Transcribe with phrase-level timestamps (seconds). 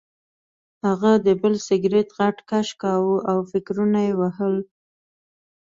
[0.87, 4.55] هغه ډبل سګرټ غټ کش کاوه او فکرونه یې وهل